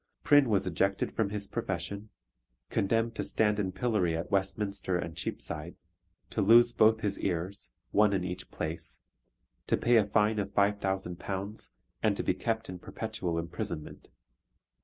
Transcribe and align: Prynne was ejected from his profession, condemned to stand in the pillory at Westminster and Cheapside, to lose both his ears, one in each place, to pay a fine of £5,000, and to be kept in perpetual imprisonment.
Prynne 0.23 0.49
was 0.49 0.65
ejected 0.65 1.11
from 1.15 1.29
his 1.29 1.45
profession, 1.45 2.09
condemned 2.71 3.13
to 3.13 3.23
stand 3.23 3.59
in 3.59 3.67
the 3.67 3.71
pillory 3.71 4.17
at 4.17 4.31
Westminster 4.31 4.97
and 4.97 5.15
Cheapside, 5.15 5.75
to 6.31 6.41
lose 6.41 6.73
both 6.73 7.01
his 7.01 7.19
ears, 7.19 7.69
one 7.91 8.11
in 8.11 8.23
each 8.23 8.49
place, 8.49 8.99
to 9.67 9.77
pay 9.77 9.97
a 9.97 10.07
fine 10.07 10.39
of 10.39 10.55
£5,000, 10.55 11.69
and 12.01 12.17
to 12.17 12.23
be 12.23 12.33
kept 12.33 12.67
in 12.67 12.79
perpetual 12.79 13.37
imprisonment. 13.37 14.07